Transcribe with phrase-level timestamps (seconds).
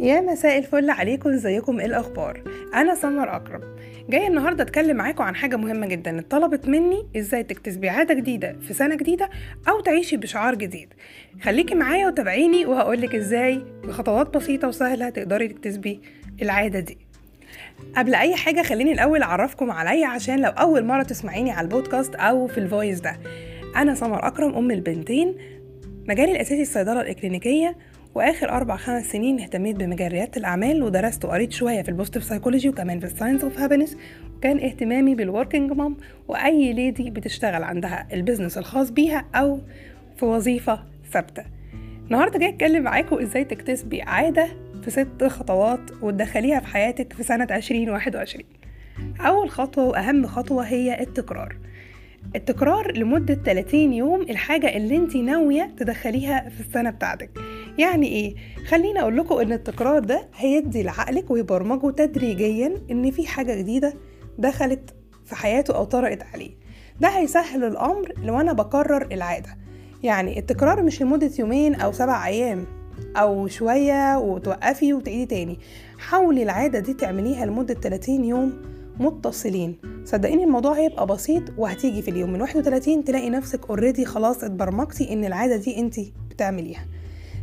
[0.00, 2.42] يا مساء الفل عليكم ازيكم؟ إيه الأخبار؟
[2.74, 3.60] أنا سمر أكرم.
[4.08, 8.74] جاية النهارده أتكلم معاكم عن حاجة مهمة جدا اتطلبت مني إزاي تكتسبي عادة جديدة في
[8.74, 9.30] سنة جديدة
[9.68, 10.94] أو تعيشي بشعار جديد.
[11.42, 16.00] خليكي معايا وتابعيني وهقولك إزاي بخطوات بسيطة وسهلة تقدري تكتسبي
[16.42, 16.98] العادة دي.
[17.96, 22.46] قبل أي حاجة خليني الأول أعرفكم عليا عشان لو أول مرة تسمعيني على البودكاست أو
[22.46, 23.16] في الفويس ده.
[23.76, 25.34] أنا سمر أكرم أم البنتين
[26.08, 27.76] مجالي الأساسي الصيدلة الإكلينيكية
[28.14, 32.68] وآخر أربع خمس سنين اهتميت بمجال ريادة الأعمال ودرست وقريت شوية في ال positive psychology
[32.68, 33.96] وكمان في ال science of happiness
[34.36, 35.96] وكان اهتمامي بال working mom
[36.28, 39.60] وأي lady بتشتغل عندها ال business الخاص بيها أو
[40.16, 41.44] في وظيفة ثابتة.
[42.06, 44.48] النهارده جاي أتكلم معاكم إزاي تكتسبي عادة
[44.82, 48.44] في ست خطوات وتدخليها في حياتك في سنة 2021
[49.20, 51.56] أول خطوة وأهم خطوة هي التكرار.
[52.36, 57.30] التكرار لمدة 30 يوم الحاجة اللي انت ناوية تدخليها في السنة بتاعتك.
[57.78, 58.34] يعني إيه؟
[58.68, 63.94] خليني أقول لكم إن التكرار ده هيدي لعقلك ويبرمجه تدريجيا إن في حاجة جديدة
[64.38, 64.94] دخلت
[65.24, 66.50] في حياته أو طرقت عليه.
[67.00, 69.56] ده هيسهل الأمر لو أنا بكرر العادة.
[70.02, 72.66] يعني التكرار مش لمدة يومين أو سبع أيام
[73.16, 75.58] أو شوية وتوقفي وتعيدي تاني.
[75.98, 78.62] حاولي العادة دي تعمليها لمدة 30 يوم
[79.00, 79.76] متصلين.
[80.04, 85.24] صدقيني الموضوع هيبقى بسيط وهتيجي في اليوم من 31 تلاقي نفسك already خلاص اتبرمجتي إن
[85.24, 85.94] العادة دي انت
[86.30, 86.86] بتعمليها.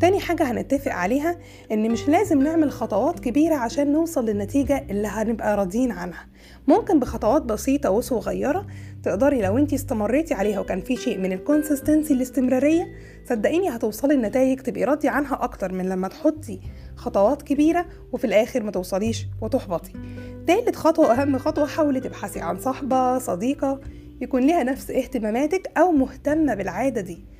[0.00, 1.36] تاني حاجة هنتفق عليها
[1.72, 6.26] إن مش لازم نعمل خطوات كبيرة عشان نوصل للنتيجة اللي هنبقى راضيين عنها.
[6.68, 8.66] ممكن بخطوات بسيطة وصغيرة
[9.02, 12.86] تقدري لو انتي استمريتي عليها وكان في شيء من ال consistency الاستمرارية
[13.28, 16.60] صدقيني هتوصلي لنتائج تبقي راضية عنها أكتر من لما تحطي
[16.96, 19.92] خطوات كبيرة وفي الآخر ما توصليش وتحبطي.
[20.46, 23.80] تالت خطوة وأهم خطوة حاولي تبحثي عن صاحبة صديقة
[24.20, 27.33] يكون لها نفس اهتماماتك أو مهتمة بالعادة دي.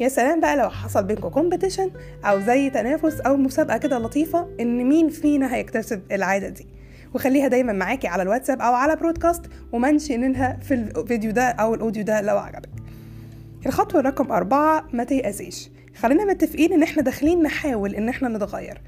[0.00, 1.90] يا سلام بقى لو حصل بينكم competition
[2.24, 6.66] أو زي تنافس أو مسابقة كده لطيفة إن مين فينا هيكتسب العادة دي.
[7.14, 9.42] وخليها دايما معاكي على الواتساب أو على broadcast
[9.72, 12.68] و mention ينها في الفيديو ده أو ال audio ده لو عجبك.
[13.66, 15.70] الخطوة رقم أربعة ما تيأسيش.
[15.96, 18.80] خلينا متفقين إن إحنا داخلين نحاول إن إحنا نتغير.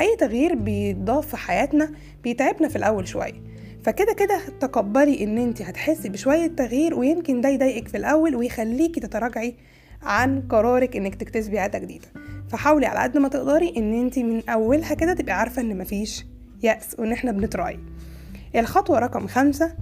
[0.00, 1.90] أي تغيير بيضاف في حياتنا
[2.24, 3.42] بيتعبنا في الأول شوية.
[3.84, 9.54] فكده كده تقبلي إن انت هتحسي بشوية تغيير ويمكن ده يضايقك في الأول ويخليكي تتراجعي
[10.02, 12.08] عن قرارك إنك تكتسبي عادة جديدة.
[12.48, 16.26] فحاولي على قد ما تقدري إن أنت من أولها كده تبقي عارفة إن مفيش
[16.62, 17.78] يأس وإن إحنا بنتراي
[18.56, 19.74] الخطوة رقم خمسة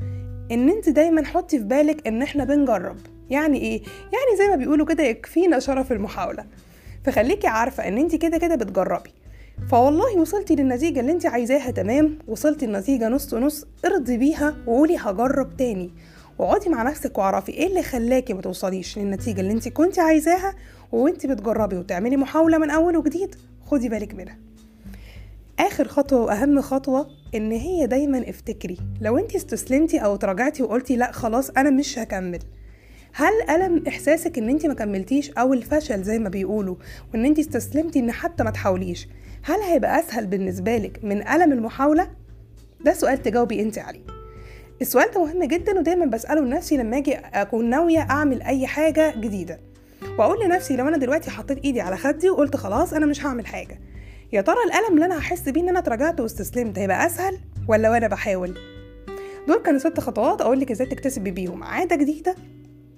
[0.52, 2.96] إن أنت دايما حطي في بالك إن إحنا بنجرب.
[3.30, 6.44] يعني إيه؟ يعني زي ما بيقولوا كده يكفينا شرف المحاولة.
[7.04, 9.10] فخليكي عارفة إن أنت كده كده بتجربي.
[9.70, 12.18] فوالله وصلتي للنتيجة اللي أنت عايزاها تمام.
[12.28, 13.66] وصلتي النتيجه نص نص.
[13.84, 15.90] ارضي بيها وقولي هجرب تاني.
[16.38, 20.54] واقعدي مع نفسك واعرفي إيه اللي خلاكي ما توصليش للنتيجة اللي انت كنتي عايزاها
[20.92, 23.34] وانت بتجربي وتعملي محاولة من أول وجديد.
[23.66, 24.38] خدي بالك منها.
[25.58, 28.76] آخر خطوة وأهم خطوة إن هي دايما افتكري.
[29.00, 32.38] لو انت استسلمتي أو تراجعتي وقلتي لأ خلاص أنا مش هكمل.
[33.12, 36.76] هل ألم إحساسك إن أنت ما كملتيش أو الفشل زي ما بيقولوا
[37.14, 39.08] وإن أنت استسلمتي إن حتى ما تحاوليش؟
[39.42, 42.10] هل هيبقى أسهل بالنسبة لك من ألم المحاولة؟
[42.84, 44.15] ده سؤال تجاوبي أنت عليه.
[44.80, 49.60] السؤال ده مهم جدا ودايما بسأله لنفسي لما أجي أكون ناوية أعمل أي حاجة جديدة
[50.18, 53.80] وأقول لنفسي لو أنا دلوقتي حطيت إيدي على خدي وقلت خلاص أنا مش هعمل حاجة
[54.32, 57.38] يا ترى الألم اللي أنا هحس بيه إن أنا اتراجعت واستسلمت هيبقى أسهل
[57.68, 58.58] ولا وأنا بحاول؟
[59.48, 62.34] دول كانوا ست خطوات أقول لك إزاي تكتسبي بيهم عادة جديدة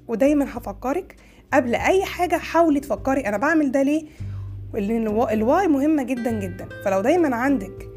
[0.08, 1.16] ودايما هفكرك
[1.52, 4.04] قبل أي حاجة حاولي تفكري أنا بعمل ده ليه
[5.32, 7.87] ال why مهمه جدا جدا فلو دايما عندك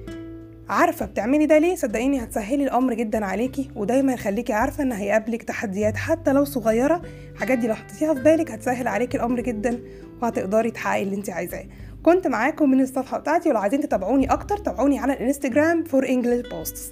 [0.70, 5.98] عارفة بتعملي ده ليه؟ صدقيني هتسهلي الأمر جدا عليكي ودايما خليكي عارفة إن هيقابلك تحديات
[5.98, 7.02] حتى لو صغيرة.
[7.34, 9.80] الحاجات دي لو حطيتيها في بالك هتسهل عليكي الأمر جدا
[10.22, 11.64] وهتقدري تحققي اللي انت عايزاه.
[12.04, 16.92] كنت معاكم من الصفحة بتاعتي ولو عايزين تتابعوني أكتر تابعوني على الإنستجرام for English posts